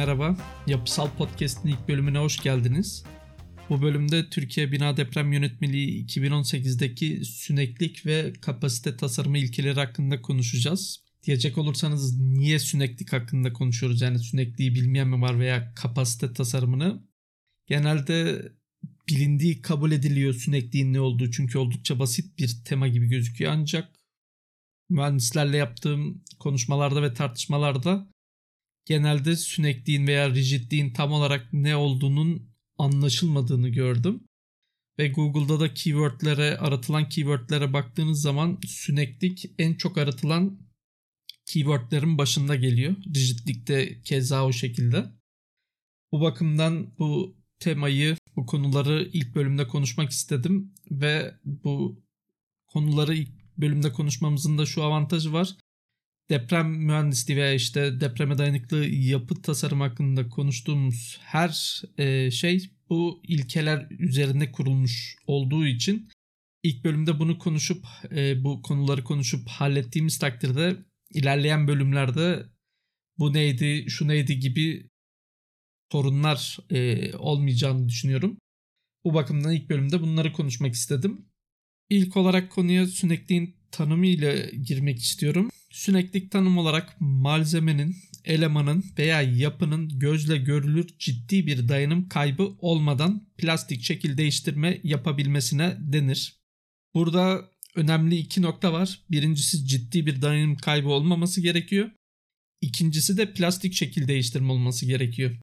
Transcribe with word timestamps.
merhaba. 0.00 0.36
Yapısal 0.66 1.10
Podcast'in 1.18 1.68
ilk 1.68 1.88
bölümüne 1.88 2.18
hoş 2.18 2.36
geldiniz. 2.42 3.04
Bu 3.68 3.82
bölümde 3.82 4.30
Türkiye 4.30 4.72
Bina 4.72 4.96
Deprem 4.96 5.32
Yönetmeliği 5.32 6.06
2018'deki 6.06 7.24
süneklik 7.24 8.06
ve 8.06 8.32
kapasite 8.32 8.96
tasarımı 8.96 9.38
ilkeleri 9.38 9.74
hakkında 9.74 10.22
konuşacağız. 10.22 11.04
Diyecek 11.26 11.58
olursanız 11.58 12.20
niye 12.20 12.58
süneklik 12.58 13.12
hakkında 13.12 13.52
konuşuyoruz? 13.52 14.00
Yani 14.00 14.18
sünekliği 14.18 14.74
bilmeyen 14.74 15.08
mi 15.08 15.20
var 15.20 15.38
veya 15.38 15.74
kapasite 15.74 16.32
tasarımını? 16.32 17.02
Genelde 17.66 18.42
bilindiği 19.08 19.62
kabul 19.62 19.92
ediliyor 19.92 20.34
sünekliğin 20.34 20.92
ne 20.92 21.00
olduğu 21.00 21.30
çünkü 21.30 21.58
oldukça 21.58 21.98
basit 21.98 22.38
bir 22.38 22.62
tema 22.64 22.88
gibi 22.88 23.08
gözüküyor 23.08 23.52
ancak 23.52 23.88
mühendislerle 24.90 25.56
yaptığım 25.56 26.24
konuşmalarda 26.38 27.02
ve 27.02 27.14
tartışmalarda 27.14 28.10
genelde 28.84 29.36
sünekliğin 29.36 30.06
veya 30.06 30.30
rigidliğin 30.30 30.92
tam 30.92 31.12
olarak 31.12 31.52
ne 31.52 31.76
olduğunun 31.76 32.50
anlaşılmadığını 32.78 33.68
gördüm. 33.68 34.24
Ve 34.98 35.08
Google'da 35.08 35.60
da 35.60 35.74
keywordlere, 35.74 36.58
aratılan 36.58 37.08
keywordlere 37.08 37.72
baktığınız 37.72 38.22
zaman 38.22 38.58
süneklik 38.66 39.50
en 39.58 39.74
çok 39.74 39.98
aratılan 39.98 40.60
keywordlerin 41.46 42.18
başında 42.18 42.56
geliyor. 42.56 42.96
Rigidlik 43.06 43.66
de 43.68 44.02
keza 44.02 44.46
o 44.46 44.52
şekilde. 44.52 45.04
Bu 46.12 46.20
bakımdan 46.20 46.98
bu 46.98 47.36
temayı, 47.58 48.16
bu 48.36 48.46
konuları 48.46 49.10
ilk 49.12 49.34
bölümde 49.34 49.68
konuşmak 49.68 50.10
istedim 50.10 50.74
ve 50.90 51.34
bu 51.44 52.02
konuları 52.66 53.14
ilk 53.14 53.30
bölümde 53.58 53.92
konuşmamızın 53.92 54.58
da 54.58 54.66
şu 54.66 54.82
avantajı 54.82 55.32
var 55.32 55.56
deprem 56.30 56.70
mühendisliği 56.70 57.38
veya 57.38 57.54
işte 57.54 58.00
depreme 58.00 58.38
dayanıklı 58.38 58.86
yapı 58.86 59.42
tasarım 59.42 59.80
hakkında 59.80 60.28
konuştuğumuz 60.28 61.18
her 61.22 61.82
e, 61.98 62.30
şey 62.30 62.70
bu 62.90 63.22
ilkeler 63.24 63.86
üzerine 63.90 64.52
kurulmuş 64.52 65.16
olduğu 65.26 65.66
için 65.66 66.08
ilk 66.62 66.84
bölümde 66.84 67.18
bunu 67.18 67.38
konuşup 67.38 67.84
e, 68.10 68.44
bu 68.44 68.62
konuları 68.62 69.04
konuşup 69.04 69.48
hallettiğimiz 69.48 70.18
takdirde 70.18 70.76
ilerleyen 71.14 71.68
bölümlerde 71.68 72.46
bu 73.18 73.32
neydi 73.32 73.90
şu 73.90 74.08
neydi 74.08 74.38
gibi 74.38 74.88
sorunlar 75.92 76.58
e, 76.70 77.12
olmayacağını 77.16 77.88
düşünüyorum. 77.88 78.38
Bu 79.04 79.14
bakımdan 79.14 79.52
ilk 79.52 79.70
bölümde 79.70 80.00
bunları 80.00 80.32
konuşmak 80.32 80.74
istedim. 80.74 81.24
İlk 81.90 82.16
olarak 82.16 82.50
konuya 82.50 82.86
sünekliğin 82.86 83.56
tanımı 83.70 84.06
ile 84.06 84.50
girmek 84.62 84.98
istiyorum. 84.98 85.50
Süneklik 85.72 86.30
tanım 86.30 86.58
olarak 86.58 86.96
malzemenin, 87.00 87.96
elemanın 88.24 88.84
veya 88.98 89.22
yapının 89.22 89.98
gözle 89.98 90.36
görülür 90.36 90.88
ciddi 90.98 91.46
bir 91.46 91.68
dayanım 91.68 92.08
kaybı 92.08 92.42
olmadan 92.58 93.26
plastik 93.38 93.82
şekil 93.82 94.16
değiştirme 94.16 94.80
yapabilmesine 94.82 95.76
denir. 95.78 96.36
Burada 96.94 97.50
önemli 97.74 98.16
iki 98.16 98.42
nokta 98.42 98.72
var. 98.72 99.00
Birincisi 99.10 99.66
ciddi 99.66 100.06
bir 100.06 100.22
dayanım 100.22 100.56
kaybı 100.56 100.88
olmaması 100.88 101.40
gerekiyor. 101.40 101.90
İkincisi 102.60 103.16
de 103.16 103.32
plastik 103.32 103.74
şekil 103.74 104.08
değiştirme 104.08 104.52
olması 104.52 104.86
gerekiyor. 104.86 105.36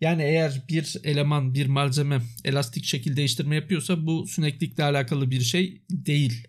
Yani 0.00 0.22
eğer 0.22 0.62
bir 0.68 0.96
eleman, 1.04 1.54
bir 1.54 1.66
malzeme 1.66 2.22
elastik 2.44 2.84
şekil 2.84 3.16
değiştirme 3.16 3.56
yapıyorsa 3.56 4.06
bu 4.06 4.26
süneklikle 4.26 4.84
alakalı 4.84 5.30
bir 5.30 5.40
şey 5.40 5.82
değil 5.90 6.48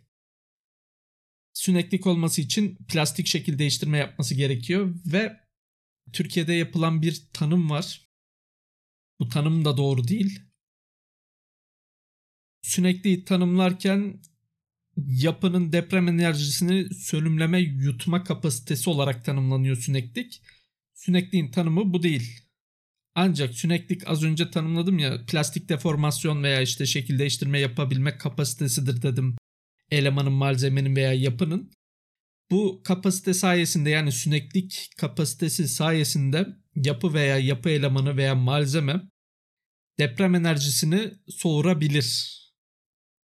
süneklik 1.56 2.08
olması 2.08 2.42
için 2.42 2.76
plastik 2.76 3.28
şekil 3.28 3.60
değiştirme 3.60 3.98
yapması 3.98 4.36
gerekiyor 4.36 4.96
ve 5.06 5.40
Türkiye'de 6.14 6.54
yapılan 6.54 7.02
bir 7.02 7.24
tanım 7.34 7.70
var. 7.70 8.10
Bu 9.20 9.30
tanım 9.30 9.66
da 9.66 9.78
doğru 9.78 10.08
değil. 10.08 10.40
Sünekliği 12.62 13.26
tanımlarken 13.26 14.22
yapının 14.98 15.72
deprem 15.74 16.08
enerjisini 16.08 16.94
sönümleme 16.96 17.60
yutma 17.60 18.24
kapasitesi 18.24 18.90
olarak 18.90 19.26
tanımlanıyor 19.26 19.76
süneklik. 19.76 20.42
Sünekliğin 20.94 21.52
tanımı 21.52 21.94
bu 21.94 22.04
değil. 22.04 22.42
Ancak 23.16 23.54
süneklik 23.54 24.08
az 24.08 24.24
önce 24.24 24.52
tanımladım 24.52 25.00
ya 25.00 25.26
plastik 25.26 25.70
deformasyon 25.70 26.44
veya 26.44 26.62
işte 26.62 26.86
şekil 26.86 27.20
değiştirme 27.20 27.60
yapabilme 27.60 28.18
kapasitesidir 28.18 29.02
dedim 29.02 29.36
elemanın, 29.92 30.34
malzemenin 30.34 30.96
veya 30.96 31.14
yapının 31.14 31.72
bu 32.52 32.82
kapasite 32.84 33.34
sayesinde 33.34 33.90
yani 33.90 34.12
süneklik 34.12 34.90
kapasitesi 34.98 35.68
sayesinde 35.68 36.48
yapı 36.76 37.14
veya 37.14 37.38
yapı 37.38 37.70
elemanı 37.70 38.18
veya 38.18 38.36
malzeme 38.36 39.02
deprem 40.00 40.36
enerjisini 40.36 41.14
soğurabilir. 41.28 42.36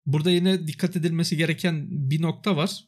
Burada 0.05 0.31
yine 0.31 0.67
dikkat 0.67 0.95
edilmesi 0.95 1.37
gereken 1.37 1.87
bir 1.89 2.21
nokta 2.21 2.55
var. 2.57 2.85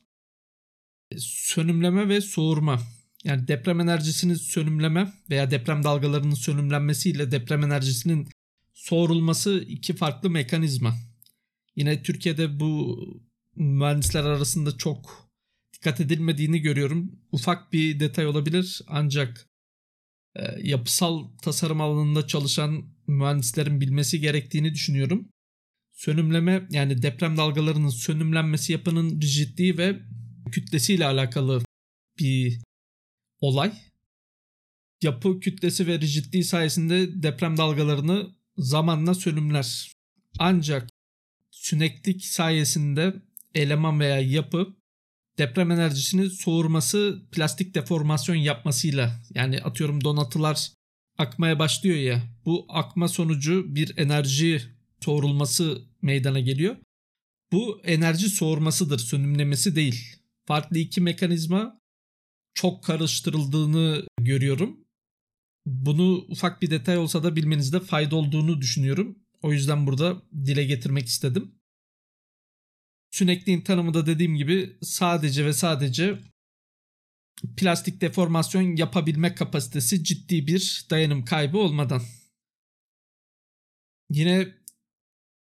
Sönümleme 1.17 2.09
ve 2.09 2.21
soğurma. 2.21 2.81
Yani 3.23 3.47
deprem 3.47 3.79
enerjisini 3.79 4.35
sönümleme 4.35 5.13
veya 5.29 5.51
deprem 5.51 5.83
dalgalarının 5.83 6.35
sönümlenmesiyle 6.35 7.31
deprem 7.31 7.63
enerjisinin 7.63 8.29
soğurulması 8.73 9.65
iki 9.67 9.95
farklı 9.95 10.29
mekanizma. 10.29 10.95
Yine 11.75 12.03
Türkiye'de 12.03 12.59
bu 12.59 12.97
mühendisler 13.55 14.23
arasında 14.23 14.77
çok 14.77 15.31
dikkat 15.73 15.99
edilmediğini 15.99 16.59
görüyorum. 16.59 17.19
Ufak 17.31 17.73
bir 17.73 17.99
detay 17.99 18.27
olabilir 18.27 18.81
ancak 18.87 19.49
e, 20.35 20.41
yapısal 20.63 21.27
tasarım 21.41 21.81
alanında 21.81 22.27
çalışan 22.27 22.85
mühendislerin 23.07 23.81
bilmesi 23.81 24.19
gerektiğini 24.19 24.73
düşünüyorum. 24.73 25.29
Sönümleme 25.91 26.67
yani 26.69 27.01
deprem 27.01 27.37
dalgalarının 27.37 27.89
sönümlenmesi 27.89 28.71
yapının 28.71 29.21
rigidliği 29.21 29.77
ve 29.77 29.99
kütlesiyle 30.51 31.05
alakalı 31.05 31.61
bir 32.19 32.61
olay. 33.39 33.73
Yapı 35.01 35.39
kütlesi 35.39 35.87
ve 35.87 35.99
rigidliği 35.99 36.43
sayesinde 36.43 37.23
deprem 37.23 37.57
dalgalarını 37.57 38.35
zamanla 38.57 39.13
sönümler. 39.13 39.91
Ancak 40.39 40.89
süneklik 41.51 42.25
sayesinde 42.25 43.13
eleman 43.55 43.99
veya 43.99 44.19
yapı 44.19 44.75
deprem 45.37 45.71
enerjisini 45.71 46.29
soğurması 46.29 47.21
plastik 47.31 47.75
deformasyon 47.75 48.35
yapmasıyla 48.35 49.21
yani 49.33 49.61
atıyorum 49.61 50.03
donatılar 50.03 50.71
akmaya 51.17 51.59
başlıyor 51.59 51.97
ya 51.97 52.23
bu 52.45 52.65
akma 52.69 53.07
sonucu 53.07 53.75
bir 53.75 53.97
enerji 53.97 54.61
soğurulması 55.03 55.81
meydana 56.01 56.39
geliyor. 56.39 56.75
Bu 57.51 57.81
enerji 57.83 58.29
soğurmasıdır 58.29 58.99
sönümlemesi 58.99 59.75
değil. 59.75 60.15
Farklı 60.47 60.77
iki 60.77 61.01
mekanizma 61.01 61.79
çok 62.53 62.83
karıştırıldığını 62.83 64.05
görüyorum. 64.19 64.79
Bunu 65.65 66.25
ufak 66.29 66.61
bir 66.61 66.69
detay 66.69 66.97
olsa 66.97 67.23
da 67.23 67.35
bilmenizde 67.35 67.79
fayda 67.79 68.15
olduğunu 68.15 68.61
düşünüyorum. 68.61 69.19
O 69.41 69.53
yüzden 69.53 69.87
burada 69.87 70.21
dile 70.45 70.63
getirmek 70.63 71.07
istedim. 71.07 71.55
Sünekliğin 73.11 73.61
tanımı 73.61 73.93
da 73.93 74.05
dediğim 74.05 74.35
gibi 74.35 74.77
sadece 74.81 75.45
ve 75.45 75.53
sadece 75.53 76.19
plastik 77.57 78.01
deformasyon 78.01 78.75
yapabilme 78.75 79.35
kapasitesi 79.35 80.03
ciddi 80.03 80.47
bir 80.47 80.87
dayanım 80.89 81.25
kaybı 81.25 81.57
olmadan. 81.57 82.01
Yine 84.09 84.47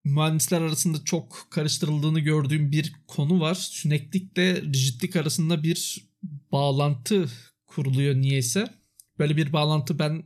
mühendisler 0.05 0.61
arasında 0.61 1.05
çok 1.05 1.47
karıştırıldığını 1.51 2.21
gördüğüm 2.21 2.73
bir 2.73 2.93
konu 3.07 3.41
var. 3.41 3.55
Süneklikle 3.55 4.63
rigidlik 4.63 5.17
arasında 5.17 5.63
bir 5.63 6.09
bağlantı 6.53 7.31
kuruluyor 7.67 8.15
niyeyse. 8.15 8.75
Böyle 9.19 9.37
bir 9.37 9.53
bağlantı 9.53 9.99
ben 9.99 10.25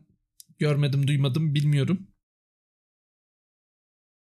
görmedim, 0.59 1.07
duymadım, 1.07 1.55
bilmiyorum. 1.55 2.14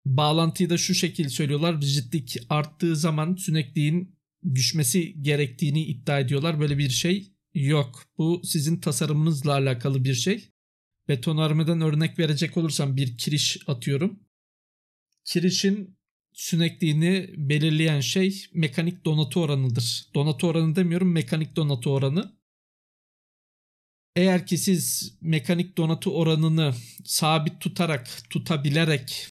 Bağlantıyı 0.06 0.70
da 0.70 0.78
şu 0.78 0.94
şekilde 0.94 1.28
söylüyorlar. 1.28 1.80
Rigidlik 1.80 2.36
arttığı 2.48 2.96
zaman 2.96 3.34
sünekliğin 3.34 4.16
düşmesi 4.54 5.22
gerektiğini 5.22 5.84
iddia 5.84 6.20
ediyorlar. 6.20 6.60
Böyle 6.60 6.78
bir 6.78 6.90
şey 6.90 7.32
yok. 7.54 8.04
Bu 8.18 8.40
sizin 8.44 8.80
tasarımınızla 8.80 9.52
alakalı 9.52 10.04
bir 10.04 10.14
şey. 10.14 10.48
Betonarmeden 11.08 11.80
örnek 11.80 12.18
verecek 12.18 12.56
olursam 12.56 12.96
bir 12.96 13.18
kiriş 13.18 13.58
atıyorum. 13.66 14.20
Kirişin 15.24 15.98
sünekliğini 16.32 17.34
belirleyen 17.36 18.00
şey 18.00 18.46
mekanik 18.54 19.04
donatı 19.04 19.40
oranıdır. 19.40 20.06
Donatı 20.14 20.46
oranı 20.46 20.76
demiyorum 20.76 21.12
mekanik 21.12 21.56
donatı 21.56 21.90
oranı. 21.90 22.40
Eğer 24.16 24.46
ki 24.46 24.58
siz 24.58 25.14
mekanik 25.20 25.78
donatı 25.78 26.10
oranını 26.10 26.74
sabit 27.04 27.60
tutarak, 27.60 28.30
tutabilerek 28.30 29.29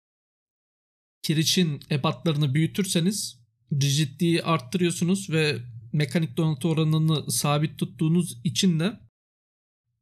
kiriçin 1.28 1.80
ebatlarını 1.90 2.54
büyütürseniz 2.54 3.38
rigidliği 3.72 4.42
arttırıyorsunuz 4.42 5.30
ve 5.30 5.58
mekanik 5.92 6.36
donatı 6.36 6.68
oranını 6.68 7.32
sabit 7.32 7.78
tuttuğunuz 7.78 8.40
için 8.44 8.80
de 8.80 9.00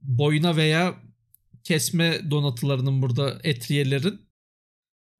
boyuna 0.00 0.56
veya 0.56 1.02
kesme 1.64 2.31
donatılarının 2.31 3.02
burada 3.02 3.40
etriyelerin 3.44 4.20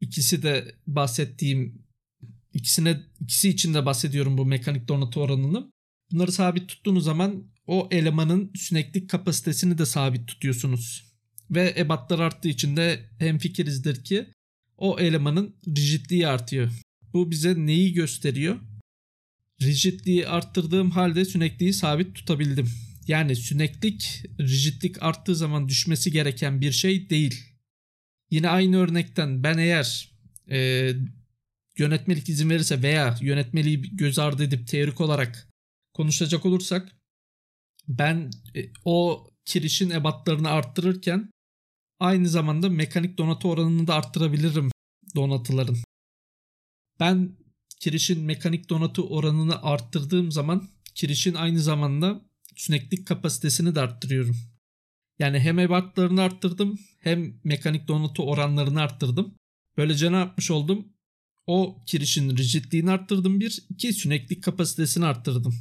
ikisi 0.01 0.43
de 0.43 0.75
bahsettiğim 0.87 1.87
ikisine 2.53 3.03
ikisi 3.21 3.49
için 3.49 3.75
de 3.75 3.87
bahsediyorum 3.87 4.39
bu 4.39 4.47
mekanik 4.47 4.89
donatı 4.89 5.21
oranını. 5.21 5.73
Bunları 6.13 6.33
sabit 6.33 6.69
tuttuğunuz 6.69 7.05
zaman 7.05 7.45
o 7.67 7.89
elemanın 7.91 8.53
süneklik 8.55 9.11
kapasitesini 9.11 9.79
de 9.79 9.87
sabit 9.87 10.29
tutuyorsunuz. 10.29 11.13
Ve 11.51 11.75
ebatlar 11.79 12.19
arttığı 12.19 12.49
için 12.49 12.77
de 12.77 13.11
hemfikirizdir 13.19 14.05
ki 14.05 14.31
o 14.77 15.01
elemanın 15.01 15.57
rigidliği 15.69 16.29
artıyor. 16.29 16.71
Bu 17.13 17.31
bize 17.31 17.67
neyi 17.67 17.93
gösteriyor? 17.93 18.57
Rigidliği 19.63 20.29
arttırdığım 20.29 20.91
halde 20.91 21.25
sünekliği 21.25 21.73
sabit 21.73 22.15
tutabildim. 22.15 22.71
Yani 23.09 23.37
süneklik 23.37 24.23
rigidlik 24.41 25.03
arttığı 25.03 25.37
zaman 25.37 25.69
düşmesi 25.69 26.13
gereken 26.13 26.61
bir 26.61 26.73
şey 26.73 27.11
değil. 27.11 27.45
Yine 28.31 28.49
aynı 28.49 28.77
örnekten 28.77 29.43
ben 29.43 29.59
eğer 29.59 30.13
e, 30.51 30.93
yönetmelik 31.79 32.29
izin 32.29 32.51
verirse 32.51 32.83
veya 32.83 33.17
yönetmeliği 33.21 33.83
göz 33.83 34.19
ardı 34.19 34.45
edip 34.45 34.69
teorik 34.69 35.01
olarak 35.01 35.49
konuşacak 35.93 36.47
olursak 36.47 36.97
ben 37.89 38.31
e, 38.57 38.61
o 38.85 39.27
kirişin 39.45 39.91
ebatlarını 39.91 40.51
arttırırken 40.51 41.31
aynı 42.01 42.29
zamanda 42.29 42.69
mekanik 42.69 43.19
donatı 43.19 43.49
oranını 43.49 43.87
da 43.87 43.95
arttırabilirim 43.95 44.71
donatıların. 45.15 45.77
Ben 47.01 47.37
kirişin 47.81 48.25
mekanik 48.25 48.71
donatı 48.71 49.07
oranını 49.07 49.63
arttırdığım 49.63 50.33
zaman 50.33 50.69
kirişin 50.95 51.35
aynı 51.35 51.61
zamanda 51.61 52.21
süneklik 52.57 53.07
kapasitesini 53.07 53.75
de 53.75 53.81
arttırıyorum. 53.81 54.37
Yani 55.19 55.41
hem 55.41 55.59
ebatlarını 55.59 56.23
arttırdım 56.23 56.79
hem 57.01 57.41
mekanik 57.45 57.89
donatı 57.89 58.23
oranlarını 58.23 58.81
arttırdım. 58.81 59.35
Böylece 59.77 60.13
ne 60.13 60.17
yapmış 60.17 60.51
oldum? 60.51 60.89
O 61.47 61.83
kirişin 61.87 62.37
rigidliğini 62.37 62.91
arttırdım 62.91 63.41
bir, 63.41 63.65
iki 63.71 63.93
süneklik 63.93 64.45
kapasitesini 64.45 65.05
arttırdım. 65.07 65.55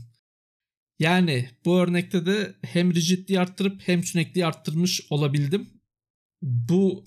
Yani 1.00 1.50
bu 1.66 1.80
örnekte 1.80 2.26
de 2.26 2.56
hem 2.62 2.96
rigidliği 2.96 3.40
arttırıp 3.40 3.82
hem 3.88 4.04
sünekliği 4.04 4.46
arttırmış 4.46 5.02
olabildim. 5.10 5.75
Bu 6.46 7.06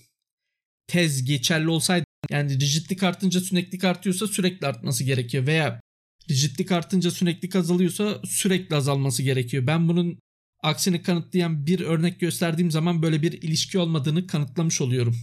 tez 0.87 1.25
geçerli 1.25 1.69
olsaydı 1.69 2.05
yani 2.29 2.53
rigidlik 2.53 3.03
artınca 3.03 3.41
süneklik 3.41 3.83
artıyorsa 3.83 4.27
sürekli 4.27 4.67
artması 4.67 5.03
gerekiyor 5.03 5.47
veya 5.47 5.81
rigidlik 6.29 6.71
artınca 6.71 7.11
süneklik 7.11 7.55
azalıyorsa 7.55 8.21
sürekli 8.25 8.75
azalması 8.75 9.23
gerekiyor. 9.23 9.67
Ben 9.67 9.87
bunun 9.87 10.19
aksini 10.63 11.01
kanıtlayan 11.01 11.65
bir 11.65 11.79
örnek 11.79 12.19
gösterdiğim 12.19 12.71
zaman 12.71 13.01
böyle 13.01 13.21
bir 13.21 13.31
ilişki 13.31 13.79
olmadığını 13.79 14.27
kanıtlamış 14.27 14.81
oluyorum. 14.81 15.15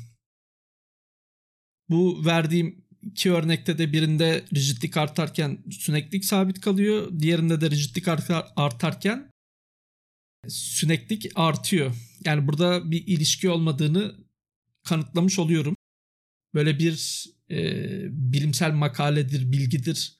Bu 1.88 2.26
verdiğim 2.26 2.84
iki 3.02 3.32
örnekte 3.32 3.78
de 3.78 3.92
birinde 3.92 4.44
rigidlik 4.54 4.96
artarken 4.96 5.64
süneklik 5.70 6.24
sabit 6.24 6.60
kalıyor. 6.60 7.20
Diğerinde 7.20 7.60
de 7.60 7.70
rigidlik 7.70 8.08
artarken 8.56 9.30
süneklik 10.50 11.26
artıyor. 11.34 11.96
Yani 12.24 12.48
burada 12.48 12.90
bir 12.90 13.06
ilişki 13.06 13.50
olmadığını 13.50 14.16
kanıtlamış 14.84 15.38
oluyorum. 15.38 15.76
Böyle 16.54 16.78
bir 16.78 17.26
e, 17.50 17.56
bilimsel 18.10 18.72
makaledir, 18.72 19.52
bilgidir. 19.52 20.16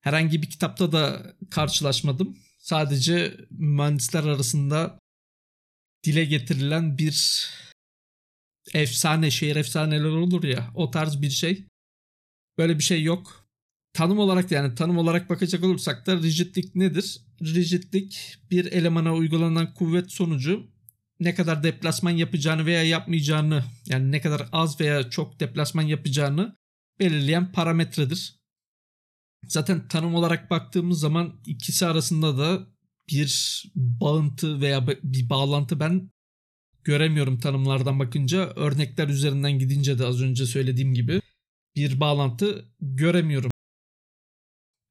Herhangi 0.00 0.42
bir 0.42 0.50
kitapta 0.50 0.92
da 0.92 1.34
karşılaşmadım. 1.50 2.38
Sadece 2.58 3.36
mühendisler 3.50 4.24
arasında 4.24 4.98
dile 6.04 6.24
getirilen 6.24 6.98
bir 6.98 7.48
efsane, 8.74 9.30
şehir 9.30 9.56
efsaneleri 9.56 10.06
olur 10.06 10.44
ya 10.44 10.70
o 10.74 10.90
tarz 10.90 11.22
bir 11.22 11.30
şey. 11.30 11.64
Böyle 12.58 12.78
bir 12.78 12.82
şey 12.82 13.02
yok. 13.02 13.43
Tanım 13.94 14.18
olarak 14.18 14.50
yani 14.50 14.74
tanım 14.74 14.98
olarak 14.98 15.30
bakacak 15.30 15.64
olursak 15.64 16.06
da 16.06 16.16
rigidlik 16.16 16.74
nedir? 16.74 17.20
Rigidlik 17.42 18.36
bir 18.50 18.72
elemana 18.72 19.14
uygulanan 19.14 19.74
kuvvet 19.74 20.12
sonucu 20.12 20.66
ne 21.20 21.34
kadar 21.34 21.62
deplasman 21.62 22.10
yapacağını 22.10 22.66
veya 22.66 22.82
yapmayacağını 22.82 23.64
yani 23.86 24.12
ne 24.12 24.20
kadar 24.20 24.48
az 24.52 24.80
veya 24.80 25.10
çok 25.10 25.40
deplasman 25.40 25.82
yapacağını 25.82 26.56
belirleyen 27.00 27.52
parametredir. 27.52 28.40
Zaten 29.48 29.88
tanım 29.88 30.14
olarak 30.14 30.50
baktığımız 30.50 31.00
zaman 31.00 31.40
ikisi 31.46 31.86
arasında 31.86 32.38
da 32.38 32.66
bir 33.10 33.62
bağıntı 33.74 34.60
veya 34.60 34.86
bir 34.86 35.30
bağlantı 35.30 35.80
ben 35.80 36.10
göremiyorum 36.84 37.40
tanımlardan 37.40 37.98
bakınca. 37.98 38.52
Örnekler 38.56 39.08
üzerinden 39.08 39.58
gidince 39.58 39.98
de 39.98 40.06
az 40.06 40.22
önce 40.22 40.46
söylediğim 40.46 40.94
gibi 40.94 41.20
bir 41.76 42.00
bağlantı 42.00 42.68
göremiyorum. 42.80 43.53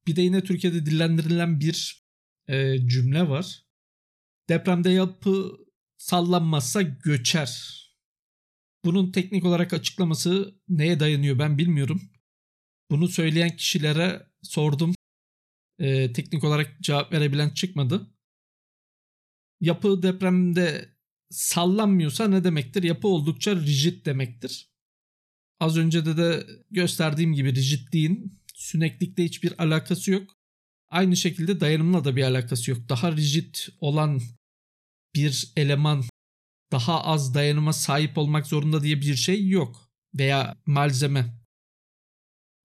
Bir 0.06 0.16
de 0.16 0.22
yine 0.22 0.44
Türkiye'de 0.44 0.86
dillendirilen 0.86 1.60
bir 1.60 2.04
e, 2.48 2.88
cümle 2.88 3.28
var. 3.28 3.64
Depremde 4.48 4.90
yapı 4.90 5.58
sallanmazsa 5.96 6.82
göçer. 6.82 7.80
Bunun 8.84 9.12
teknik 9.12 9.44
olarak 9.44 9.72
açıklaması 9.72 10.60
neye 10.68 11.00
dayanıyor 11.00 11.38
ben 11.38 11.58
bilmiyorum. 11.58 12.02
Bunu 12.90 13.08
söyleyen 13.08 13.56
kişilere 13.56 14.26
sordum. 14.42 14.94
E, 15.78 16.12
teknik 16.12 16.44
olarak 16.44 16.80
cevap 16.80 17.12
verebilen 17.12 17.50
çıkmadı. 17.50 18.14
Yapı 19.60 20.02
depremde 20.02 20.94
sallanmıyorsa 21.30 22.28
ne 22.28 22.44
demektir? 22.44 22.82
Yapı 22.82 23.08
oldukça 23.08 23.56
rigid 23.56 24.06
demektir. 24.06 24.70
Az 25.60 25.76
önce 25.76 26.06
de 26.06 26.16
de 26.16 26.46
gösterdiğim 26.70 27.32
gibi 27.32 27.54
rigidliğin 27.54 28.43
süneklikle 28.54 29.24
hiçbir 29.24 29.62
alakası 29.62 30.10
yok. 30.10 30.36
Aynı 30.88 31.16
şekilde 31.16 31.60
dayanımla 31.60 32.04
da 32.04 32.16
bir 32.16 32.22
alakası 32.22 32.70
yok. 32.70 32.88
Daha 32.88 33.12
rigid 33.12 33.54
olan 33.80 34.20
bir 35.14 35.52
eleman 35.56 36.04
daha 36.72 37.04
az 37.04 37.34
dayanıma 37.34 37.72
sahip 37.72 38.18
olmak 38.18 38.46
zorunda 38.46 38.82
diye 38.82 39.00
bir 39.00 39.14
şey 39.14 39.48
yok. 39.48 39.90
Veya 40.14 40.56
malzeme. 40.66 41.44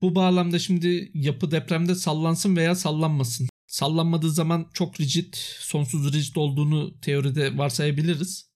Bu 0.02 0.16
bağlamda 0.16 0.60
şimdi 0.60 1.12
yapı 1.14 1.52
depremde 1.52 1.96
sallansın 1.96 2.56
veya 2.56 2.76
sallanmasın. 2.76 3.50
Sallanmadığı 3.68 4.32
zaman 4.32 4.70
çok 4.74 5.00
rigid, 5.00 5.34
sonsuz 5.60 6.14
rigid 6.14 6.36
olduğunu 6.36 7.00
teoride 7.02 7.58
varsayabiliriz. 7.58 8.49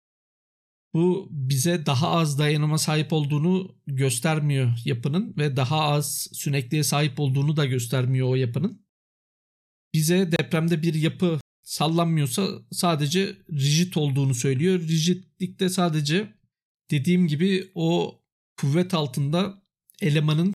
Bu 0.94 1.28
bize 1.32 1.86
daha 1.86 2.10
az 2.10 2.40
dayanıma 2.40 2.78
sahip 2.78 3.14
olduğunu 3.14 3.76
göstermiyor 3.88 4.78
yapının 4.86 5.34
ve 5.38 5.56
daha 5.56 5.82
az 5.82 6.30
sünekliğe 6.34 6.84
sahip 6.84 7.20
olduğunu 7.20 7.58
da 7.58 7.66
göstermiyor 7.66 8.28
o 8.28 8.36
yapının. 8.36 8.86
Bize 9.94 10.32
depremde 10.32 10.84
bir 10.84 10.94
yapı 10.94 11.40
sallanmıyorsa 11.64 12.48
sadece 12.72 13.38
rigid 13.52 13.96
olduğunu 13.96 14.36
söylüyor. 14.36 14.80
Rigidlikte 14.80 15.70
sadece 15.70 16.34
dediğim 16.92 17.28
gibi 17.28 17.72
o 17.76 18.20
kuvvet 18.58 18.94
altında 18.94 19.64
elemanın 20.02 20.54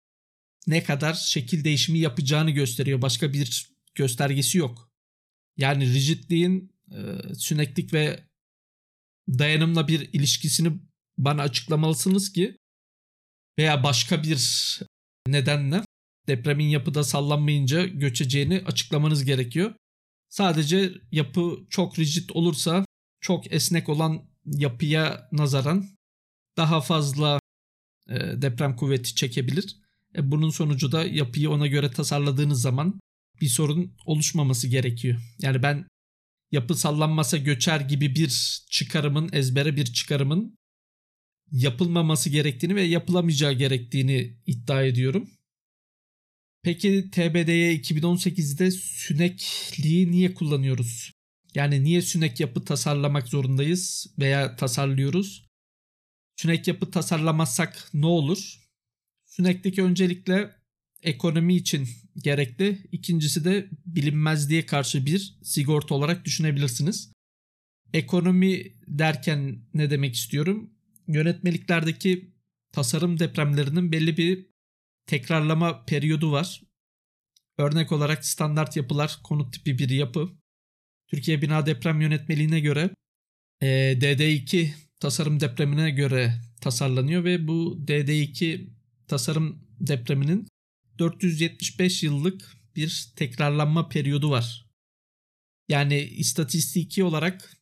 ne 0.66 0.84
kadar 0.84 1.14
şekil 1.14 1.64
değişimi 1.64 1.98
yapacağını 1.98 2.50
gösteriyor. 2.50 3.02
Başka 3.02 3.32
bir 3.32 3.72
göstergesi 3.94 4.58
yok. 4.58 4.92
Yani 5.56 5.94
rigidliğin 5.94 6.72
e, 6.90 6.98
süneklik 7.34 7.92
ve 7.92 8.31
dayanımla 9.28 9.88
bir 9.88 10.12
ilişkisini 10.12 10.72
bana 11.18 11.42
açıklamalısınız 11.42 12.32
ki 12.32 12.56
veya 13.58 13.84
başka 13.84 14.22
bir 14.22 14.80
nedenle 15.26 15.82
depremin 16.28 16.68
yapıda 16.68 17.04
sallanmayınca 17.04 17.86
göçeceğini 17.86 18.62
açıklamanız 18.66 19.24
gerekiyor. 19.24 19.74
Sadece 20.28 20.92
yapı 21.12 21.66
çok 21.70 21.98
rigid 21.98 22.30
olursa 22.32 22.84
çok 23.20 23.52
esnek 23.52 23.88
olan 23.88 24.22
yapıya 24.44 25.28
nazaran 25.32 25.88
daha 26.56 26.80
fazla 26.80 27.40
e, 28.08 28.14
deprem 28.42 28.76
kuvveti 28.76 29.14
çekebilir. 29.14 29.76
E, 30.16 30.30
bunun 30.30 30.50
sonucu 30.50 30.92
da 30.92 31.04
yapıyı 31.04 31.50
ona 31.50 31.66
göre 31.66 31.90
tasarladığınız 31.90 32.60
zaman 32.60 33.00
bir 33.40 33.48
sorun 33.48 33.94
oluşmaması 34.06 34.68
gerekiyor. 34.68 35.20
Yani 35.40 35.62
ben 35.62 35.86
yapı 36.52 36.74
sallanmasa 36.74 37.36
göçer 37.36 37.80
gibi 37.80 38.14
bir 38.14 38.62
çıkarımın, 38.70 39.30
ezbere 39.32 39.76
bir 39.76 39.84
çıkarımın 39.84 40.58
yapılmaması 41.52 42.30
gerektiğini 42.30 42.76
ve 42.76 42.82
yapılamayacağı 42.82 43.52
gerektiğini 43.52 44.36
iddia 44.46 44.82
ediyorum. 44.82 45.30
Peki 46.62 47.10
TBD'ye 47.10 47.76
2018'de 47.76 48.70
sünekliği 48.70 50.10
niye 50.10 50.34
kullanıyoruz? 50.34 51.12
Yani 51.54 51.84
niye 51.84 52.02
sünek 52.02 52.40
yapı 52.40 52.64
tasarlamak 52.64 53.28
zorundayız 53.28 54.06
veya 54.18 54.56
tasarlıyoruz? 54.56 55.46
Sünek 56.36 56.68
yapı 56.68 56.90
tasarlamazsak 56.90 57.90
ne 57.94 58.06
olur? 58.06 58.58
Süneklik 59.26 59.78
öncelikle 59.78 60.61
ekonomi 61.02 61.56
için 61.56 61.88
gerekli. 62.16 62.78
İkincisi 62.92 63.44
de 63.44 63.68
bilinmezliğe 63.86 64.66
karşı 64.66 65.06
bir 65.06 65.38
sigorta 65.42 65.94
olarak 65.94 66.24
düşünebilirsiniz. 66.24 67.12
Ekonomi 67.92 68.72
derken 68.86 69.58
ne 69.74 69.90
demek 69.90 70.14
istiyorum? 70.14 70.70
yönetmeliklerdeki 71.08 72.32
tasarım 72.72 73.18
depremlerinin 73.18 73.92
belli 73.92 74.16
bir 74.16 74.46
tekrarlama 75.06 75.84
periyodu 75.84 76.32
var. 76.32 76.62
Örnek 77.58 77.92
olarak 77.92 78.24
standart 78.26 78.76
yapılar 78.76 79.20
konut 79.24 79.52
tipi 79.52 79.78
bir 79.78 79.88
yapı. 79.88 80.30
Türkiye 81.08 81.42
Bina 81.42 81.66
Deprem 81.66 82.00
Yönetmeliğine 82.00 82.60
göre 82.60 82.90
e, 83.60 83.66
DD2 84.00 84.70
tasarım 85.00 85.40
depremine 85.40 85.90
göre 85.90 86.40
tasarlanıyor 86.60 87.24
ve 87.24 87.48
bu 87.48 87.78
DD2 87.86 88.68
tasarım 89.08 89.64
depreminin 89.80 90.46
475 91.02 92.02
yıllık 92.02 92.56
bir 92.76 93.12
tekrarlanma 93.16 93.88
periyodu 93.88 94.30
var. 94.30 94.66
Yani 95.68 96.00
istatistiki 96.00 97.04
olarak 97.04 97.56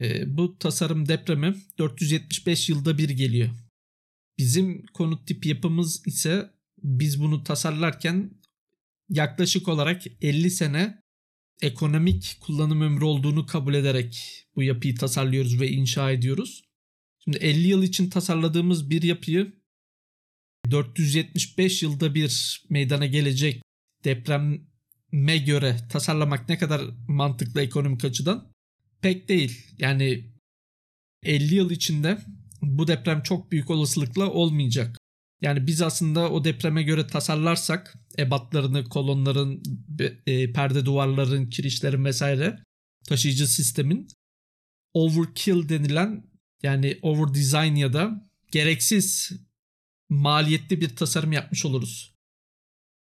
e, 0.00 0.36
bu 0.36 0.58
tasarım 0.58 1.08
depremi 1.08 1.56
475 1.78 2.68
yılda 2.68 2.98
bir 2.98 3.08
geliyor. 3.08 3.50
Bizim 4.38 4.86
konut 4.86 5.26
tip 5.26 5.46
yapımız 5.46 6.06
ise 6.06 6.50
biz 6.82 7.20
bunu 7.20 7.44
tasarlarken 7.44 8.30
yaklaşık 9.08 9.68
olarak 9.68 10.02
50 10.20 10.50
sene 10.50 11.02
ekonomik 11.62 12.36
kullanım 12.40 12.80
ömrü 12.80 13.04
olduğunu 13.04 13.46
kabul 13.46 13.74
ederek 13.74 14.44
bu 14.56 14.62
yapıyı 14.62 14.96
tasarlıyoruz 14.96 15.60
ve 15.60 15.68
inşa 15.68 16.10
ediyoruz. 16.10 16.62
Şimdi 17.24 17.36
50 17.36 17.68
yıl 17.68 17.82
için 17.82 18.10
tasarladığımız 18.10 18.90
bir 18.90 19.02
yapıyı 19.02 19.52
475 20.70 21.82
yılda 21.82 22.14
bir 22.14 22.62
meydana 22.70 23.06
gelecek 23.06 23.62
depreme 24.04 25.38
göre 25.38 25.76
tasarlamak 25.90 26.48
ne 26.48 26.58
kadar 26.58 26.82
mantıklı 27.08 27.62
ekonomik 27.62 28.04
açıdan? 28.04 28.52
Pek 29.02 29.28
değil. 29.28 29.74
Yani 29.78 30.32
50 31.22 31.54
yıl 31.54 31.70
içinde 31.70 32.18
bu 32.62 32.88
deprem 32.88 33.22
çok 33.22 33.52
büyük 33.52 33.70
olasılıkla 33.70 34.30
olmayacak. 34.30 34.98
Yani 35.40 35.66
biz 35.66 35.82
aslında 35.82 36.30
o 36.30 36.44
depreme 36.44 36.82
göre 36.82 37.06
tasarlarsak 37.06 37.94
ebatlarını, 38.18 38.84
kolonların, 38.84 39.62
e, 40.26 40.52
perde 40.52 40.84
duvarların, 40.84 41.50
kirişlerin 41.50 42.04
vesaire 42.04 42.58
taşıyıcı 43.08 43.48
sistemin 43.48 44.08
overkill 44.94 45.68
denilen 45.68 46.24
yani 46.62 46.98
over 47.02 47.34
design 47.34 47.74
ya 47.74 47.92
da 47.92 48.28
gereksiz 48.52 49.32
maliyetli 50.08 50.80
bir 50.80 50.96
tasarım 50.96 51.32
yapmış 51.32 51.64
oluruz. 51.64 52.16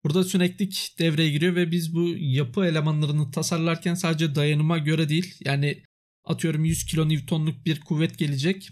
Burada 0.05 0.25
süneklik 0.25 0.95
devreye 0.99 1.31
giriyor 1.31 1.55
ve 1.55 1.71
biz 1.71 1.95
bu 1.95 2.09
yapı 2.19 2.67
elemanlarını 2.67 3.31
tasarlarken 3.31 3.95
sadece 3.95 4.35
dayanıma 4.35 4.79
göre 4.79 5.09
değil 5.09 5.37
yani 5.45 5.83
atıyorum 6.25 6.65
100 6.65 6.87
kilo 6.87 7.09
Newton'luk 7.09 7.67
bir 7.67 7.81
kuvvet 7.81 8.19
gelecek. 8.19 8.69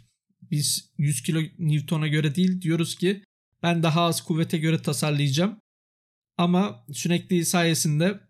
Biz 0.51 0.93
100 0.99 1.23
kilo 1.23 1.41
Newton'a 1.59 2.09
göre 2.09 2.35
değil 2.35 2.63
diyoruz 2.63 2.97
ki 2.97 3.25
ben 3.63 3.83
daha 3.83 4.03
az 4.03 4.25
kuvvete 4.25 4.59
göre 4.59 4.83
tasarlayacağım. 4.83 5.61
Ama 6.37 6.87
sünekliği 6.93 7.45
sayesinde 7.45 8.21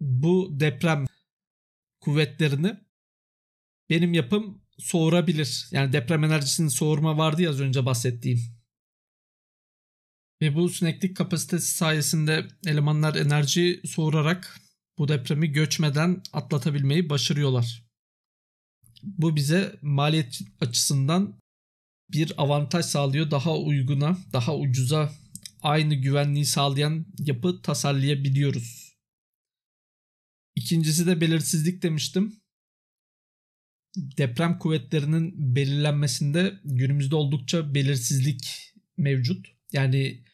bu 0.00 0.60
deprem 0.60 1.06
kuvvetlerini 2.00 2.76
benim 3.90 4.14
yapım 4.14 4.62
soğurabilir. 4.78 5.68
Yani 5.70 5.92
deprem 5.92 6.24
enerjisinin 6.24 6.68
soğurma 6.68 7.18
vardı 7.18 7.42
ya 7.42 7.50
az 7.50 7.60
önce 7.60 7.86
bahsettiğim. 7.86 8.61
Ve 10.42 10.54
bu 10.54 10.68
sineklik 10.68 11.16
kapasitesi 11.16 11.74
sayesinde 11.74 12.48
elemanlar 12.66 13.14
enerji 13.14 13.80
soğurarak 13.84 14.60
bu 14.98 15.08
depremi 15.08 15.52
göçmeden 15.52 16.22
atlatabilmeyi 16.32 17.10
başarıyorlar. 17.10 17.84
Bu 19.02 19.36
bize 19.36 19.76
maliyet 19.82 20.40
açısından 20.60 21.40
bir 22.12 22.32
avantaj 22.36 22.84
sağlıyor. 22.84 23.30
Daha 23.30 23.58
uyguna, 23.58 24.18
daha 24.32 24.56
ucuza 24.56 25.12
aynı 25.60 25.94
güvenliği 25.94 26.46
sağlayan 26.46 27.06
yapı 27.18 27.62
tasarlayabiliyoruz. 27.62 28.96
İkincisi 30.54 31.06
de 31.06 31.20
belirsizlik 31.20 31.82
demiştim. 31.82 32.36
Deprem 33.96 34.58
kuvvetlerinin 34.58 35.54
belirlenmesinde 35.56 36.60
günümüzde 36.64 37.14
oldukça 37.14 37.74
belirsizlik 37.74 38.72
mevcut. 38.96 39.46
Yani 39.72 40.24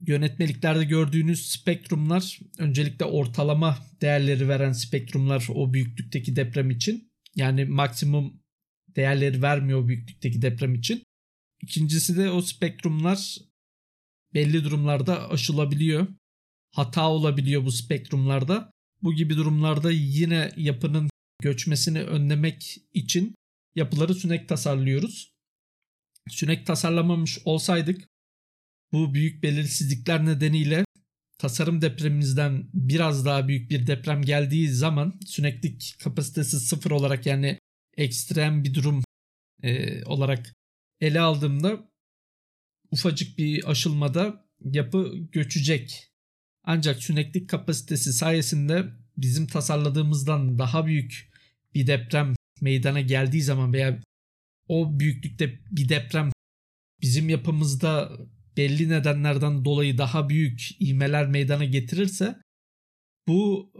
yönetmeliklerde 0.00 0.84
gördüğünüz 0.84 1.48
spektrumlar 1.48 2.38
öncelikle 2.58 3.04
ortalama 3.04 3.78
değerleri 4.00 4.48
veren 4.48 4.72
spektrumlar 4.72 5.46
o 5.54 5.72
büyüklükteki 5.72 6.36
deprem 6.36 6.70
için. 6.70 7.10
Yani 7.36 7.64
maksimum 7.64 8.40
değerleri 8.96 9.42
vermiyor 9.42 9.82
o 9.84 9.88
büyüklükteki 9.88 10.42
deprem 10.42 10.74
için. 10.74 11.02
İkincisi 11.62 12.16
de 12.16 12.30
o 12.30 12.42
spektrumlar 12.42 13.38
belli 14.34 14.64
durumlarda 14.64 15.30
aşılabiliyor. 15.30 16.08
Hata 16.74 17.10
olabiliyor 17.10 17.64
bu 17.64 17.72
spektrumlarda. 17.72 18.70
Bu 19.02 19.14
gibi 19.14 19.36
durumlarda 19.36 19.90
yine 19.90 20.52
yapının 20.56 21.10
göçmesini 21.42 22.02
önlemek 22.02 22.76
için 22.92 23.34
yapıları 23.74 24.14
sünek 24.14 24.48
tasarlıyoruz. 24.48 25.30
Sünek 26.28 26.66
tasarlamamış 26.66 27.38
olsaydık 27.44 28.08
bu 28.92 29.14
büyük 29.14 29.42
belirsizlikler 29.42 30.26
nedeniyle 30.26 30.84
tasarım 31.38 31.82
depremimizden 31.82 32.68
biraz 32.74 33.24
daha 33.24 33.48
büyük 33.48 33.70
bir 33.70 33.86
deprem 33.86 34.22
geldiği 34.22 34.68
zaman 34.68 35.20
süneklik 35.26 35.96
kapasitesi 35.98 36.60
sıfır 36.60 36.90
olarak 36.90 37.26
yani 37.26 37.58
ekstrem 37.96 38.64
bir 38.64 38.74
durum 38.74 39.04
e, 39.62 40.04
olarak 40.04 40.54
ele 41.00 41.20
aldığımda 41.20 41.90
ufacık 42.90 43.38
bir 43.38 43.70
aşılmada 43.70 44.46
yapı 44.64 45.16
göçecek. 45.32 46.08
Ancak 46.64 47.02
süneklik 47.02 47.50
kapasitesi 47.50 48.12
sayesinde 48.12 48.84
bizim 49.16 49.46
tasarladığımızdan 49.46 50.58
daha 50.58 50.86
büyük 50.86 51.30
bir 51.74 51.86
deprem 51.86 52.34
meydana 52.60 53.00
geldiği 53.00 53.42
zaman 53.42 53.72
veya 53.72 54.00
o 54.68 55.00
büyüklükte 55.00 55.60
bir 55.70 55.88
deprem 55.88 56.30
bizim 57.00 57.28
yapımızda 57.28 58.18
belli 58.58 58.88
nedenlerden 58.88 59.64
dolayı 59.64 59.98
daha 59.98 60.28
büyük 60.28 60.80
ivmeler 60.80 61.26
meydana 61.26 61.64
getirirse 61.64 62.38
bu 63.28 63.72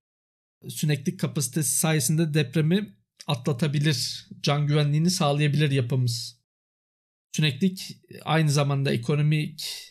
süneklik 0.69 1.21
kapasitesi 1.21 1.79
sayesinde 1.79 2.35
depremi 2.35 2.97
atlatabilir, 3.27 4.29
can 4.41 4.67
güvenliğini 4.67 5.11
sağlayabilir 5.11 5.71
yapımız. 5.71 6.39
Süneklik 7.37 7.97
aynı 8.25 8.51
zamanda 8.51 8.93
ekonomik 8.93 9.85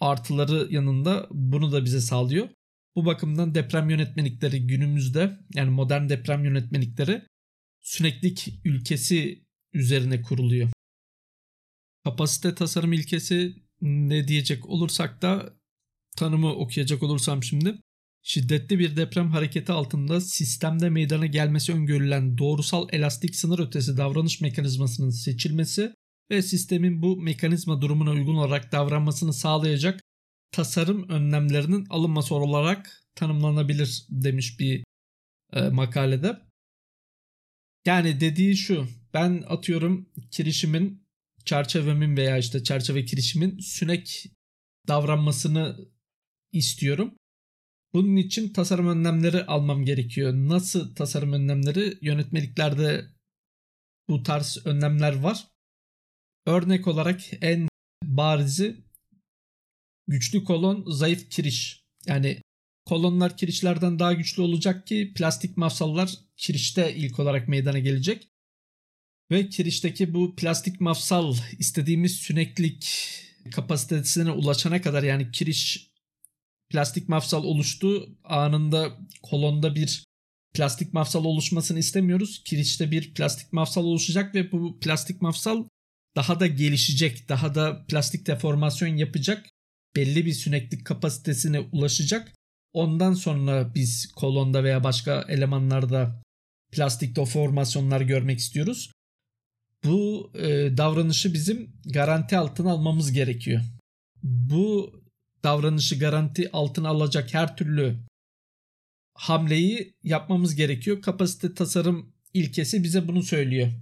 artıları 0.00 0.72
yanında 0.72 1.28
bunu 1.30 1.72
da 1.72 1.84
bize 1.84 2.00
sağlıyor. 2.00 2.48
Bu 2.96 3.06
bakımdan 3.06 3.54
deprem 3.54 3.90
yönetmelikleri 3.90 4.66
günümüzde 4.66 5.38
yani 5.54 5.70
modern 5.70 6.08
deprem 6.08 6.44
yönetmelikleri 6.44 7.22
süneklik 7.80 8.60
ülkesi 8.64 9.44
üzerine 9.72 10.22
kuruluyor. 10.22 10.70
Kapasite 12.04 12.54
tasarım 12.54 12.92
ilkesi 12.92 13.63
ne 13.84 14.28
diyecek 14.28 14.68
olursak 14.68 15.22
da 15.22 15.54
tanımı 16.16 16.54
okuyacak 16.54 17.02
olursam 17.02 17.42
şimdi 17.42 17.78
şiddetli 18.22 18.78
bir 18.78 18.96
deprem 18.96 19.30
hareketi 19.30 19.72
altında 19.72 20.20
sistemde 20.20 20.90
meydana 20.90 21.26
gelmesi 21.26 21.72
öngörülen 21.72 22.38
doğrusal 22.38 22.88
elastik 22.92 23.36
sınır 23.36 23.58
ötesi 23.58 23.96
davranış 23.96 24.40
mekanizmasının 24.40 25.10
seçilmesi 25.10 25.94
ve 26.30 26.42
sistemin 26.42 27.02
bu 27.02 27.16
mekanizma 27.16 27.80
durumuna 27.80 28.10
uygun 28.10 28.34
olarak 28.34 28.72
davranmasını 28.72 29.32
sağlayacak 29.32 30.00
tasarım 30.52 31.08
önlemlerinin 31.08 31.86
alınması 31.90 32.34
olarak 32.34 33.02
tanımlanabilir 33.14 34.06
demiş 34.10 34.60
bir 34.60 34.84
e, 35.52 35.68
makalede. 35.68 36.40
Yani 37.86 38.20
dediği 38.20 38.56
şu 38.56 38.86
ben 39.14 39.44
atıyorum 39.48 40.08
kirişimin 40.30 41.03
çerçevemin 41.44 42.16
veya 42.16 42.38
işte 42.38 42.62
çerçeve 42.62 43.04
kirişimin 43.04 43.58
sünek 43.58 44.26
davranmasını 44.88 45.88
istiyorum. 46.52 47.14
Bunun 47.94 48.16
için 48.16 48.52
tasarım 48.52 48.88
önlemleri 48.88 49.44
almam 49.44 49.84
gerekiyor. 49.84 50.32
Nasıl 50.32 50.94
tasarım 50.94 51.32
önlemleri? 51.32 51.98
Yönetmeliklerde 52.00 53.06
bu 54.08 54.22
tarz 54.22 54.58
önlemler 54.64 55.14
var. 55.14 55.48
Örnek 56.46 56.86
olarak 56.86 57.20
en 57.40 57.68
barizi 58.04 58.84
güçlü 60.06 60.44
kolon, 60.44 60.90
zayıf 60.90 61.30
kiriş. 61.30 61.84
Yani 62.06 62.40
kolonlar 62.84 63.36
kirişlerden 63.36 63.98
daha 63.98 64.12
güçlü 64.12 64.42
olacak 64.42 64.86
ki 64.86 65.12
plastik 65.16 65.56
mafsallar 65.56 66.14
kirişte 66.36 66.94
ilk 66.94 67.18
olarak 67.18 67.48
meydana 67.48 67.78
gelecek. 67.78 68.28
Ve 69.30 69.48
kirişteki 69.48 70.14
bu 70.14 70.36
plastik 70.36 70.80
mafsal 70.80 71.34
istediğimiz 71.58 72.16
süneklik 72.16 73.10
kapasitesine 73.52 74.30
ulaşana 74.30 74.80
kadar 74.80 75.02
yani 75.02 75.30
kiriş 75.30 75.90
plastik 76.70 77.08
mafsal 77.08 77.44
oluştu 77.44 78.18
anında 78.24 78.98
kolonda 79.22 79.74
bir 79.74 80.04
plastik 80.54 80.92
mafsal 80.92 81.24
oluşmasını 81.24 81.78
istemiyoruz. 81.78 82.42
Kiriç'te 82.44 82.90
bir 82.90 83.14
plastik 83.14 83.52
mafsal 83.52 83.84
oluşacak 83.84 84.34
ve 84.34 84.52
bu 84.52 84.80
plastik 84.80 85.22
mafsal 85.22 85.64
daha 86.16 86.40
da 86.40 86.46
gelişecek, 86.46 87.28
daha 87.28 87.54
da 87.54 87.86
plastik 87.86 88.26
deformasyon 88.26 88.96
yapacak, 88.96 89.46
belli 89.96 90.26
bir 90.26 90.32
süneklik 90.32 90.86
kapasitesine 90.86 91.60
ulaşacak. 91.60 92.32
Ondan 92.72 93.14
sonra 93.14 93.74
biz 93.74 94.12
kolonda 94.12 94.64
veya 94.64 94.84
başka 94.84 95.24
elemanlarda 95.28 96.22
plastik 96.72 97.16
deformasyonlar 97.16 98.00
görmek 98.00 98.38
istiyoruz. 98.38 98.90
Bu 99.84 100.30
e, 100.34 100.76
davranışı 100.76 101.34
bizim 101.34 101.76
garanti 101.84 102.38
altına 102.38 102.70
almamız 102.70 103.12
gerekiyor. 103.12 103.62
Bu 104.22 104.94
davranışı 105.42 105.98
garanti 105.98 106.52
altına 106.52 106.88
alacak 106.88 107.34
her 107.34 107.56
türlü 107.56 107.98
hamleyi 109.14 109.94
yapmamız 110.02 110.54
gerekiyor. 110.54 111.02
Kapasite 111.02 111.54
tasarım 111.54 112.14
ilkesi 112.34 112.82
bize 112.82 113.08
bunu 113.08 113.22
söylüyor. 113.22 113.72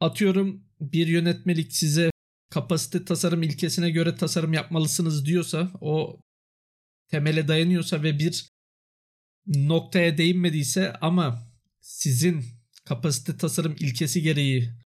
Atıyorum 0.00 0.64
bir 0.80 1.06
yönetmelik 1.06 1.72
size 1.72 2.10
kapasite 2.50 3.04
tasarım 3.04 3.42
ilkesine 3.42 3.90
göre 3.90 4.16
tasarım 4.16 4.52
yapmalısınız 4.52 5.26
diyorsa 5.26 5.72
o 5.80 6.20
temele 7.08 7.48
dayanıyorsa 7.48 8.02
ve 8.02 8.18
bir 8.18 8.48
noktaya 9.46 10.18
değinmediyse 10.18 10.92
ama 10.92 11.48
sizin 11.80 12.44
kapasite 12.84 13.36
tasarım 13.36 13.76
ilkesi 13.80 14.22
gereği 14.22 14.83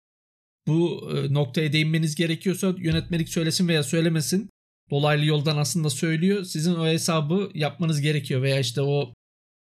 bu 0.68 1.12
e, 1.12 1.34
noktaya 1.34 1.74
değinmeniz 1.74 2.16
gerekiyorsa 2.16 2.76
yönetmelik 2.78 3.30
söylesin 3.30 3.68
veya 3.68 3.84
söylemesin 3.84 4.50
dolaylı 4.90 5.26
yoldan 5.26 5.58
aslında 5.58 5.90
söylüyor. 5.90 6.44
Sizin 6.44 6.76
o 6.76 6.88
hesabı 6.88 7.52
yapmanız 7.54 8.02
gerekiyor 8.02 8.42
veya 8.42 8.60
işte 8.60 8.82
o 8.82 9.14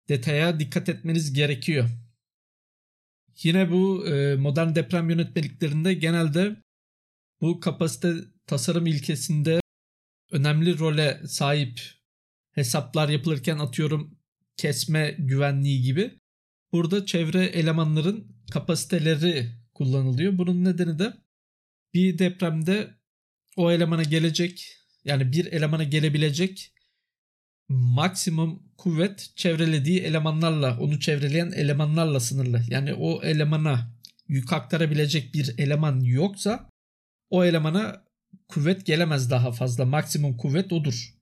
detaya 0.08 0.60
dikkat 0.60 0.88
etmeniz 0.88 1.32
gerekiyor. 1.32 1.88
Yine 3.42 3.70
bu 3.70 4.06
e, 4.06 4.34
modern 4.34 4.74
deprem 4.74 5.10
yönetmeliklerinde 5.10 5.94
genelde 5.94 6.56
bu 7.40 7.60
kapasite 7.60 8.14
tasarım 8.46 8.86
ilkesinde 8.86 9.60
önemli 10.30 10.78
role 10.78 11.20
sahip 11.26 11.80
hesaplar 12.52 13.08
yapılırken 13.08 13.58
atıyorum 13.58 14.18
kesme 14.56 15.14
güvenliği 15.18 15.82
gibi. 15.82 16.18
Burada 16.72 17.06
çevre 17.06 17.44
elemanların 17.44 18.36
kapasiteleri 18.52 19.63
kullanılıyor. 19.74 20.38
Bunun 20.38 20.64
nedeni 20.64 20.98
de 20.98 21.14
bir 21.94 22.18
depremde 22.18 22.94
o 23.56 23.72
elemana 23.72 24.02
gelecek 24.02 24.76
yani 25.04 25.32
bir 25.32 25.46
elemana 25.52 25.84
gelebilecek 25.84 26.74
maksimum 27.68 28.62
kuvvet 28.76 29.32
çevrelediği 29.36 30.00
elemanlarla, 30.00 30.80
onu 30.80 31.00
çevreleyen 31.00 31.50
elemanlarla 31.50 32.20
sınırlı. 32.20 32.62
Yani 32.68 32.94
o 32.94 33.22
elemana 33.22 33.94
yük 34.28 34.52
aktarabilecek 34.52 35.34
bir 35.34 35.58
eleman 35.58 36.00
yoksa 36.00 36.70
o 37.30 37.44
elemana 37.44 38.04
kuvvet 38.48 38.86
gelemez 38.86 39.30
daha 39.30 39.52
fazla. 39.52 39.84
Maksimum 39.84 40.36
kuvvet 40.36 40.72
odur. 40.72 41.14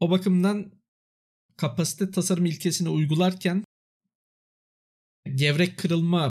O 0.00 0.10
bakımdan 0.10 0.72
kapasite 1.56 2.10
tasarım 2.10 2.46
ilkesini 2.46 2.88
uygularken 2.88 3.64
gevrek 5.34 5.78
kırılma 5.78 6.30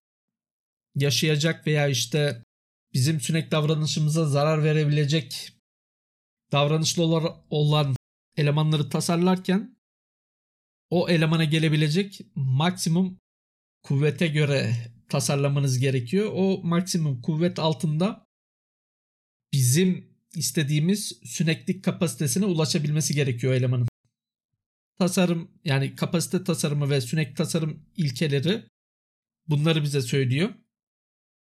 yaşayacak 0.98 1.68
veya 1.68 1.88
işte 1.88 2.44
bizim 2.94 3.22
sünek 3.22 3.52
davranışımıza 3.52 4.26
zarar 4.26 4.64
verebilecek 4.64 5.54
davranışlı 6.52 7.04
olan 7.50 7.96
elemanları 8.38 8.90
tasarlarken 8.90 9.78
o 10.90 11.10
elemana 11.10 11.44
gelebilecek 11.44 12.22
maksimum 12.36 13.20
kuvvete 13.84 14.28
göre 14.28 14.76
tasarlamanız 15.10 15.80
gerekiyor. 15.80 16.32
O 16.34 16.62
maksimum 16.64 17.22
kuvvet 17.22 17.60
altında 17.60 18.26
bizim 19.54 20.18
istediğimiz 20.36 21.20
süneklik 21.24 21.84
kapasitesine 21.84 22.46
ulaşabilmesi 22.46 23.16
gerekiyor 23.16 23.54
elemanın. 23.54 23.88
Tasarım 24.98 25.52
yani 25.64 25.96
kapasite 25.96 26.44
tasarımı 26.44 26.90
ve 26.90 27.02
sünek 27.02 27.38
tasarım 27.38 27.86
ilkeleri 27.96 28.68
bunları 29.48 29.84
bize 29.84 30.02
söylüyor. 30.02 30.54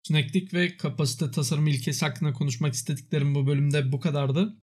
Süneklik 0.08 0.54
ve 0.54 0.78
kapasite 0.78 1.32
tasarım 1.32 1.68
ilkesi 1.68 2.06
hakkında 2.06 2.34
konuşmak 2.34 2.74
istediklerim 2.74 3.36
bu 3.36 3.48
bölümde 3.48 3.92
bu 3.92 4.00
kadardı. 4.00 4.58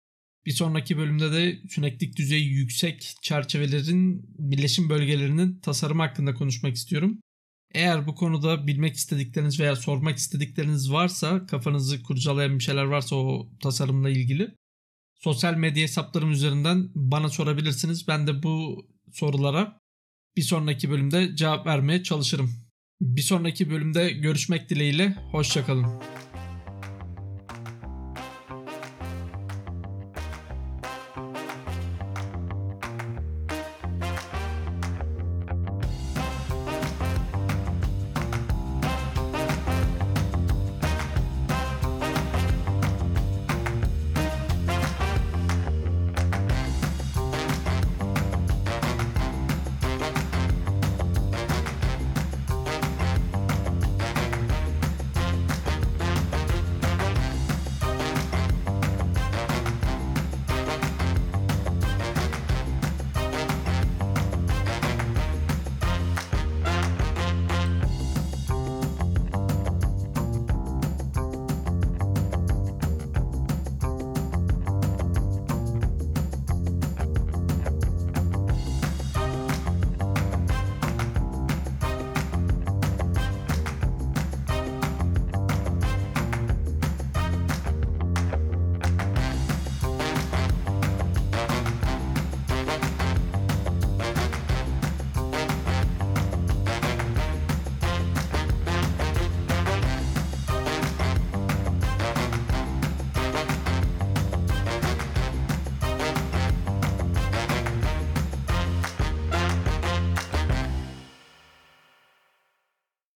Bir 0.45 0.51
sonraki 0.51 0.97
bölümde 0.97 1.31
de 1.31 1.59
süneklik 1.69 2.17
düzeyi 2.17 2.47
yüksek 2.49 3.15
çerçevelerin 3.21 4.25
birleşim 4.39 4.89
bölgelerinin 4.89 5.59
tasarımı 5.59 6.01
hakkında 6.01 6.33
konuşmak 6.33 6.75
istiyorum. 6.75 7.19
Eğer 7.73 8.07
bu 8.07 8.15
konuda 8.15 8.67
bilmek 8.67 8.95
istedikleriniz 8.95 9.59
veya 9.59 9.75
sormak 9.75 10.17
istedikleriniz 10.17 10.91
varsa, 10.91 11.45
kafanızı 11.45 12.03
kurcalayan 12.03 12.59
bir 12.59 12.63
şeyler 12.63 12.83
varsa 12.83 13.15
o 13.15 13.49
tasarımla 13.59 14.09
ilgili 14.09 14.55
sosyal 15.19 15.53
medya 15.53 15.83
hesaplarım 15.83 16.31
üzerinden 16.31 16.89
bana 16.95 17.29
sorabilirsiniz. 17.29 18.07
Ben 18.07 18.27
de 18.27 18.43
bu 18.43 18.85
sorulara 19.13 19.79
bir 20.37 20.41
sonraki 20.41 20.89
bölümde 20.89 21.35
cevap 21.35 21.65
vermeye 21.65 22.03
çalışırım. 22.03 22.68
Bir 23.01 23.21
sonraki 23.21 23.69
bölümde 23.69 24.09
görüşmek 24.09 24.69
dileğiyle, 24.69 25.15
hoşçakalın. 25.31 25.85